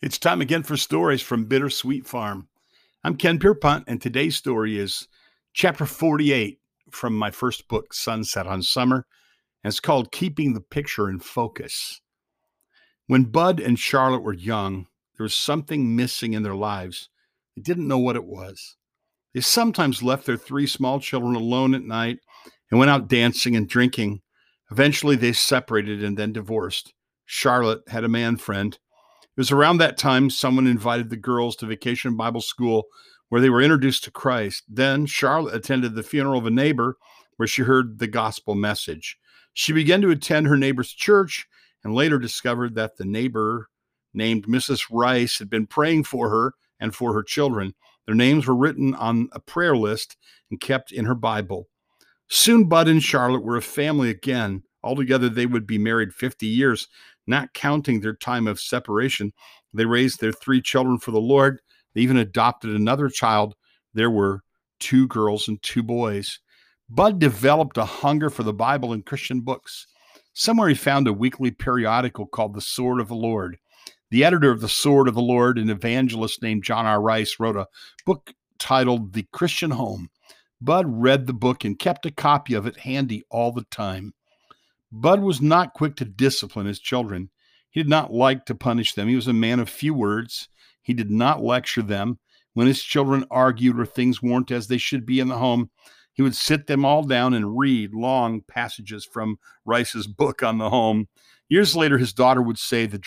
It's 0.00 0.16
time 0.16 0.40
again 0.40 0.62
for 0.62 0.76
stories 0.76 1.22
from 1.22 1.46
Bittersweet 1.46 2.06
Farm. 2.06 2.46
I'm 3.02 3.16
Ken 3.16 3.40
Pierpont, 3.40 3.82
and 3.88 4.00
today's 4.00 4.36
story 4.36 4.78
is 4.78 5.08
chapter 5.54 5.86
48 5.86 6.60
from 6.92 7.18
my 7.18 7.32
first 7.32 7.66
book, 7.66 7.92
Sunset 7.92 8.46
on 8.46 8.62
Summer, 8.62 9.06
and 9.64 9.72
it's 9.72 9.80
called 9.80 10.12
Keeping 10.12 10.54
the 10.54 10.60
Picture 10.60 11.10
in 11.10 11.18
Focus. 11.18 12.00
When 13.08 13.24
Bud 13.24 13.58
and 13.58 13.76
Charlotte 13.76 14.22
were 14.22 14.32
young, 14.32 14.86
there 15.16 15.24
was 15.24 15.34
something 15.34 15.96
missing 15.96 16.32
in 16.32 16.44
their 16.44 16.54
lives. 16.54 17.08
They 17.56 17.62
didn't 17.62 17.88
know 17.88 17.98
what 17.98 18.14
it 18.14 18.24
was. 18.24 18.76
They 19.34 19.40
sometimes 19.40 20.00
left 20.00 20.26
their 20.26 20.36
three 20.36 20.68
small 20.68 21.00
children 21.00 21.34
alone 21.34 21.74
at 21.74 21.82
night 21.82 22.20
and 22.70 22.78
went 22.78 22.92
out 22.92 23.08
dancing 23.08 23.56
and 23.56 23.68
drinking. 23.68 24.20
Eventually, 24.70 25.16
they 25.16 25.32
separated 25.32 26.04
and 26.04 26.16
then 26.16 26.32
divorced. 26.32 26.94
Charlotte 27.26 27.82
had 27.88 28.04
a 28.04 28.08
man 28.08 28.36
friend 28.36 28.78
it 29.38 29.42
was 29.42 29.52
around 29.52 29.76
that 29.76 29.96
time 29.96 30.30
someone 30.30 30.66
invited 30.66 31.10
the 31.10 31.16
girls 31.16 31.54
to 31.54 31.66
vacation 31.66 32.16
Bible 32.16 32.40
school 32.40 32.88
where 33.28 33.40
they 33.40 33.50
were 33.50 33.62
introduced 33.62 34.02
to 34.02 34.10
Christ. 34.10 34.64
Then 34.68 35.06
Charlotte 35.06 35.54
attended 35.54 35.94
the 35.94 36.02
funeral 36.02 36.40
of 36.40 36.46
a 36.46 36.50
neighbor 36.50 36.96
where 37.36 37.46
she 37.46 37.62
heard 37.62 38.00
the 38.00 38.08
gospel 38.08 38.56
message. 38.56 39.16
She 39.52 39.72
began 39.72 40.00
to 40.00 40.10
attend 40.10 40.48
her 40.48 40.56
neighbor's 40.56 40.92
church 40.92 41.46
and 41.84 41.94
later 41.94 42.18
discovered 42.18 42.74
that 42.74 42.96
the 42.96 43.04
neighbor 43.04 43.68
named 44.12 44.48
Mrs. 44.48 44.86
Rice 44.90 45.38
had 45.38 45.48
been 45.48 45.68
praying 45.68 46.02
for 46.02 46.30
her 46.30 46.54
and 46.80 46.92
for 46.92 47.14
her 47.14 47.22
children. 47.22 47.76
Their 48.06 48.16
names 48.16 48.44
were 48.44 48.56
written 48.56 48.92
on 48.96 49.28
a 49.30 49.38
prayer 49.38 49.76
list 49.76 50.16
and 50.50 50.60
kept 50.60 50.90
in 50.90 51.04
her 51.04 51.14
Bible. 51.14 51.68
Soon 52.26 52.64
Bud 52.64 52.88
and 52.88 53.00
Charlotte 53.00 53.44
were 53.44 53.56
a 53.56 53.62
family 53.62 54.10
again. 54.10 54.64
Altogether, 54.82 55.28
they 55.28 55.46
would 55.46 55.64
be 55.64 55.78
married 55.78 56.12
50 56.12 56.44
years 56.44 56.88
not 57.28 57.52
counting 57.54 58.00
their 58.00 58.14
time 58.14 58.46
of 58.46 58.60
separation. 58.60 59.32
They 59.72 59.84
raised 59.84 60.20
their 60.20 60.32
three 60.32 60.62
children 60.62 60.98
for 60.98 61.10
the 61.10 61.20
Lord. 61.20 61.60
They 61.94 62.00
even 62.00 62.16
adopted 62.16 62.70
another 62.74 63.08
child. 63.08 63.54
There 63.94 64.10
were 64.10 64.42
two 64.80 65.06
girls 65.08 65.48
and 65.48 65.62
two 65.62 65.82
boys. 65.82 66.40
Bud 66.88 67.18
developed 67.18 67.76
a 67.76 67.84
hunger 67.84 68.30
for 68.30 68.42
the 68.42 68.52
Bible 68.52 68.92
and 68.92 69.04
Christian 69.04 69.40
books. 69.40 69.86
Somewhere 70.32 70.68
he 70.68 70.74
found 70.74 71.06
a 71.06 71.12
weekly 71.12 71.50
periodical 71.50 72.26
called 72.26 72.54
The 72.54 72.60
Sword 72.60 73.00
of 73.00 73.08
the 73.08 73.14
Lord. 73.14 73.58
The 74.10 74.24
editor 74.24 74.50
of 74.50 74.60
The 74.60 74.68
Sword 74.68 75.08
of 75.08 75.14
the 75.14 75.20
Lord, 75.20 75.58
an 75.58 75.68
evangelist 75.68 76.42
named 76.42 76.64
John 76.64 76.86
R. 76.86 77.00
Rice, 77.02 77.36
wrote 77.38 77.56
a 77.56 77.66
book 78.06 78.32
titled 78.58 79.12
The 79.12 79.26
Christian 79.32 79.72
Home. 79.72 80.08
Bud 80.60 80.86
read 80.88 81.26
the 81.26 81.32
book 81.34 81.64
and 81.64 81.78
kept 81.78 82.06
a 82.06 82.10
copy 82.10 82.54
of 82.54 82.66
it 82.66 82.78
handy 82.78 83.22
all 83.30 83.52
the 83.52 83.64
time. 83.70 84.12
Bud 84.90 85.20
was 85.20 85.40
not 85.40 85.74
quick 85.74 85.96
to 85.96 86.04
discipline 86.04 86.66
his 86.66 86.80
children. 86.80 87.30
He 87.70 87.82
did 87.82 87.90
not 87.90 88.12
like 88.12 88.46
to 88.46 88.54
punish 88.54 88.94
them. 88.94 89.08
He 89.08 89.16
was 89.16 89.28
a 89.28 89.32
man 89.32 89.60
of 89.60 89.68
few 89.68 89.92
words. 89.92 90.48
He 90.82 90.94
did 90.94 91.10
not 91.10 91.42
lecture 91.42 91.82
them. 91.82 92.18
When 92.54 92.66
his 92.66 92.82
children 92.82 93.24
argued 93.30 93.78
or 93.78 93.86
things 93.86 94.22
weren't 94.22 94.50
as 94.50 94.66
they 94.66 94.78
should 94.78 95.06
be 95.06 95.20
in 95.20 95.28
the 95.28 95.38
home, 95.38 95.70
he 96.14 96.22
would 96.22 96.34
sit 96.34 96.66
them 96.66 96.84
all 96.84 97.04
down 97.04 97.34
and 97.34 97.56
read 97.56 97.94
long 97.94 98.40
passages 98.48 99.04
from 99.04 99.38
Rice's 99.64 100.08
book 100.08 100.42
on 100.42 100.58
the 100.58 100.70
home. 100.70 101.06
Years 101.48 101.76
later, 101.76 101.96
his 101.96 102.12
daughter 102.12 102.42
would 102.42 102.58
say 102.58 102.86
that, 102.86 103.02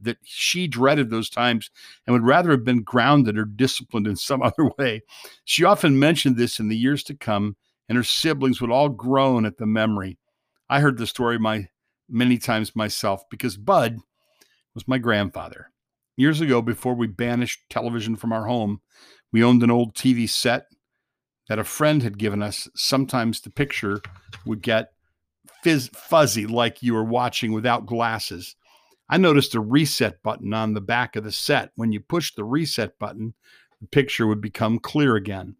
that 0.00 0.16
she 0.24 0.66
dreaded 0.66 1.10
those 1.10 1.28
times 1.28 1.70
and 2.06 2.14
would 2.14 2.24
rather 2.24 2.50
have 2.52 2.64
been 2.64 2.82
grounded 2.82 3.36
or 3.36 3.44
disciplined 3.44 4.06
in 4.06 4.16
some 4.16 4.42
other 4.44 4.70
way. 4.78 5.02
She 5.44 5.64
often 5.64 5.98
mentioned 5.98 6.36
this 6.36 6.58
in 6.58 6.68
the 6.68 6.76
years 6.76 7.02
to 7.04 7.14
come, 7.14 7.56
and 7.88 7.96
her 7.96 8.04
siblings 8.04 8.60
would 8.60 8.70
all 8.70 8.88
groan 8.88 9.44
at 9.44 9.58
the 9.58 9.66
memory. 9.66 10.18
I 10.68 10.80
heard 10.80 10.98
the 10.98 11.06
story 11.06 11.38
my 11.38 11.68
many 12.08 12.38
times 12.38 12.76
myself 12.76 13.22
because 13.30 13.56
Bud 13.56 13.98
was 14.74 14.88
my 14.88 14.98
grandfather. 14.98 15.70
Years 16.16 16.40
ago, 16.40 16.62
before 16.62 16.94
we 16.94 17.06
banished 17.06 17.60
television 17.70 18.16
from 18.16 18.32
our 18.32 18.46
home, 18.46 18.80
we 19.32 19.42
owned 19.42 19.62
an 19.62 19.70
old 19.70 19.94
TV 19.94 20.28
set 20.28 20.66
that 21.48 21.58
a 21.58 21.64
friend 21.64 22.02
had 22.02 22.18
given 22.18 22.42
us. 22.42 22.68
Sometimes 22.74 23.40
the 23.40 23.50
picture 23.50 24.00
would 24.46 24.62
get 24.62 24.92
fizz, 25.62 25.90
fuzzy, 25.92 26.46
like 26.46 26.82
you 26.82 26.94
were 26.94 27.04
watching 27.04 27.52
without 27.52 27.86
glasses. 27.86 28.54
I 29.08 29.18
noticed 29.18 29.54
a 29.54 29.60
reset 29.60 30.22
button 30.22 30.54
on 30.54 30.74
the 30.74 30.80
back 30.80 31.16
of 31.16 31.24
the 31.24 31.32
set. 31.32 31.72
When 31.74 31.92
you 31.92 32.00
pushed 32.00 32.36
the 32.36 32.44
reset 32.44 32.98
button, 32.98 33.34
the 33.80 33.86
picture 33.88 34.26
would 34.26 34.40
become 34.40 34.78
clear 34.78 35.16
again. 35.16 35.56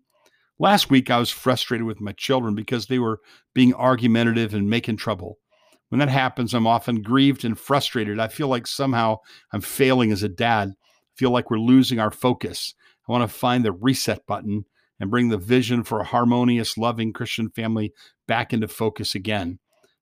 Last 0.59 0.89
week, 0.91 1.11
I 1.11 1.19
was 1.19 1.31
frustrated 1.31 1.87
with 1.87 2.01
my 2.01 2.13
children 2.13 2.55
because 2.55 2.87
they 2.87 2.99
were 2.99 3.21
being 3.55 3.75
argumentative 3.75 4.55
and 4.55 4.71
making 4.71 4.97
trouble. 4.97 5.39
When 5.89 5.99
that 5.99 6.09
happens, 6.09 6.55
I'm 6.55 6.67
often 6.67 7.03
grieved 7.03 7.45
and 7.45 7.59
frustrated. 7.59 8.19
I 8.19 8.29
feel 8.29 8.49
like 8.49 8.67
somehow 8.67 9.19
I'm 9.53 9.61
failing 9.61 10.13
as 10.13 10.23
a 10.23 10.29
dad. 10.29 10.69
I 10.71 11.15
feel 11.17 11.31
like 11.31 11.51
we're 11.51 11.59
losing 11.59 11.99
our 11.99 12.11
focus. 12.11 12.75
I 13.09 13.13
want 13.13 13.29
to 13.29 13.37
find 13.37 13.65
the 13.65 13.73
reset 13.73 14.27
button 14.27 14.65
and 15.01 15.11
bring 15.11 15.29
the 15.29 15.39
vision 15.39 15.83
for 15.83 16.01
a 16.01 16.05
harmonious, 16.05 16.79
loving 16.79 17.13
Christian 17.13 17.51
family 17.51 17.93
back 18.27 18.53
into 18.53 18.69
focus 18.69 19.15
again. 19.15 19.59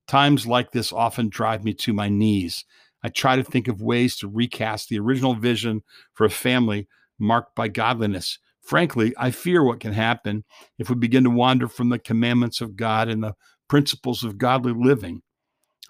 Times 0.06 0.46
like 0.46 0.72
this 0.72 0.92
often 0.92 1.28
drive 1.28 1.64
me 1.64 1.72
to 1.74 1.92
my 1.92 2.08
knees. 2.08 2.64
I 3.02 3.08
try 3.08 3.36
to 3.36 3.42
think 3.42 3.68
of 3.68 3.82
ways 3.82 4.16
to 4.18 4.28
recast 4.28 4.88
the 4.88 4.98
original 4.98 5.34
vision 5.34 5.82
for 6.12 6.24
a 6.24 6.30
family 6.30 6.88
marked 7.18 7.54
by 7.54 7.68
godliness, 7.68 8.38
Frankly, 8.62 9.12
I 9.18 9.30
fear 9.30 9.62
what 9.62 9.80
can 9.80 9.92
happen 9.92 10.44
if 10.78 10.88
we 10.88 10.94
begin 10.94 11.24
to 11.24 11.30
wander 11.30 11.68
from 11.68 11.88
the 11.88 11.98
commandments 11.98 12.60
of 12.60 12.76
God 12.76 13.08
and 13.08 13.22
the 13.22 13.34
principles 13.68 14.22
of 14.22 14.38
godly 14.38 14.72
living. 14.72 15.22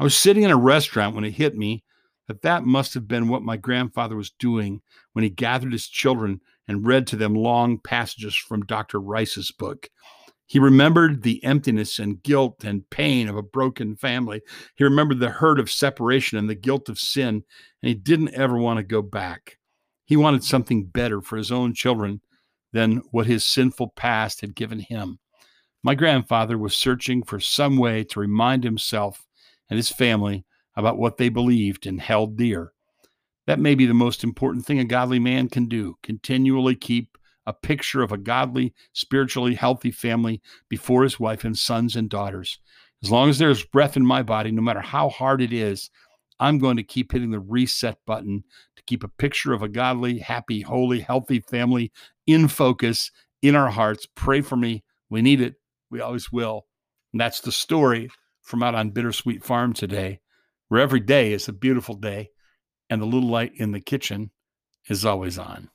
I 0.01 0.05
was 0.05 0.17
sitting 0.17 0.43
in 0.43 0.51
a 0.51 0.57
restaurant 0.57 1.15
when 1.15 1.25
it 1.25 1.33
hit 1.33 1.55
me 1.55 1.85
that 2.29 2.43
that 2.43 2.65
must 2.65 2.95
have 2.95 3.07
been 3.07 3.29
what 3.29 3.43
my 3.43 3.57
grandfather 3.57 4.17
was 4.17 4.31
doing 4.31 4.81
when 5.13 5.23
he 5.23 5.31
gathered 5.31 5.73
his 5.73 5.87
children 5.87 6.41
and 6.67 6.87
read 6.87 7.07
to 7.09 7.17
them 7.17 7.35
long 7.35 7.79
passages 7.79 8.35
from 8.35 8.65
Dr. 8.65 9.01
Rice's 9.01 9.51
book. 9.51 9.91
He 10.47 10.59
remembered 10.59 11.23
the 11.23 11.43
emptiness 11.45 11.99
and 11.99 12.23
guilt 12.23 12.65
and 12.65 12.89
pain 12.91 13.29
of 13.29 13.37
a 13.37 13.43
broken 13.43 13.97
family. 13.97 14.43
He 14.77 14.85
remembered 14.85 15.19
the 15.19 15.31
hurt 15.31 15.59
of 15.59 15.71
separation 15.71 16.39
and 16.39 16.49
the 16.49 16.55
guilt 16.55 16.89
of 16.89 16.99
sin, 16.99 17.45
and 17.83 17.89
he 17.89 17.95
didn't 17.95 18.35
ever 18.35 18.57
want 18.57 18.79
to 18.79 18.83
go 18.83 19.03
back. 19.03 19.59
He 20.05 20.17
wanted 20.17 20.45
something 20.45 20.87
better 20.87 21.21
for 21.21 21.37
his 21.37 21.51
own 21.51 21.75
children 21.75 22.21
than 22.73 23.03
what 23.11 23.27
his 23.27 23.45
sinful 23.45 23.89
past 23.97 24.41
had 24.41 24.55
given 24.55 24.81
him. 24.81 25.19
My 25.83 25.95
grandfather 25.95 26.57
was 26.57 26.77
searching 26.77 27.23
for 27.23 27.41
some 27.41 27.77
way 27.77 28.05
to 28.05 28.21
remind 28.21 28.65
himself 28.65 29.27
and 29.69 29.77
his 29.77 29.91
family 29.91 30.45
about 30.77 30.99
what 30.99 31.17
they 31.17 31.29
believed 31.29 31.87
and 31.87 32.01
held 32.01 32.37
dear. 32.37 32.73
That 33.47 33.59
may 33.59 33.75
be 33.75 33.87
the 33.87 33.95
most 33.95 34.23
important 34.23 34.65
thing 34.65 34.79
a 34.79 34.85
godly 34.85 35.19
man 35.19 35.49
can 35.49 35.67
do 35.67 35.97
continually 36.03 36.77
keep 36.77 37.19
a 37.47 37.53
picture 37.53 38.03
of 38.03 38.13
a 38.13 38.19
godly, 38.19 38.73
spiritually 38.93 39.55
healthy 39.55 39.91
family 39.91 40.41
before 40.69 41.03
his 41.03 41.19
wife 41.19 41.45
and 41.45 41.59
sons 41.59 41.97
and 41.97 42.09
daughters. 42.09 42.59
As 43.03 43.11
long 43.11 43.29
as 43.29 43.39
there's 43.39 43.65
breath 43.65 43.97
in 43.97 44.07
my 44.07 44.23
body, 44.23 44.53
no 44.53 44.63
matter 44.63 44.81
how 44.81 45.09
hard 45.09 45.43
it 45.43 45.53
is, 45.53 45.91
I'm 46.43 46.59
going 46.59 46.77
to 46.77 46.83
keep 46.83 47.13
hitting 47.13 47.31
the 47.31 47.39
reset 47.39 47.99
button 48.05 48.43
to 48.75 48.83
keep 48.83 49.05
a 49.05 49.09
picture 49.09 49.53
of 49.53 49.63
a 49.63 49.69
godly, 49.69 50.19
happy, 50.19 50.63
holy, 50.63 50.99
healthy 50.99 51.39
family 51.39 51.93
in 52.27 52.49
focus 52.49 53.13
in 53.43 53.55
our 53.55 53.71
hearts. 53.71 54.09
Pray 54.17 54.41
for 54.41 54.57
me. 54.57 54.83
We 55.09 55.23
need 55.23 55.41
it. 55.41 55.55
We 55.89 56.01
always 56.01 56.33
will. 56.33 56.67
And 57.13 57.21
that's 57.21 57.41
the 57.41 57.53
story 57.53 58.11
from 58.41 58.61
out 58.61 58.75
on 58.75 58.91
Bittersweet 58.91 59.45
Farm 59.45 59.73
today, 59.73 60.19
where 60.67 60.81
every 60.81 60.99
day 60.99 61.33
is 61.33 61.47
a 61.47 61.53
beautiful 61.53 61.95
day 61.95 62.31
and 62.91 63.01
the 63.01 63.07
little 63.07 63.29
light 63.29 63.53
in 63.55 63.71
the 63.71 63.81
kitchen 63.81 64.33
is 64.89 65.07
always 65.07 65.39
on. 65.39 65.71